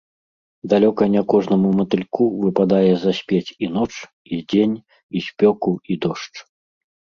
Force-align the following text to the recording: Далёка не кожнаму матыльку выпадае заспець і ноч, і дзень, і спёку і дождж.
Далёка 0.71 1.03
не 1.15 1.21
кожнаму 1.33 1.69
матыльку 1.79 2.23
выпадае 2.45 2.89
заспець 3.05 3.43
і 3.67 3.71
ноч, 3.75 3.91
і 4.33 4.41
дзень, 4.49 4.77
і 5.19 5.25
спёку 5.29 5.71
і 5.91 6.03
дождж. 6.09 6.35